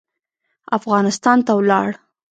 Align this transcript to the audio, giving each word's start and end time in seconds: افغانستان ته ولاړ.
افغانستان 0.77 1.37
ته 1.45 1.51
ولاړ. 1.57 1.89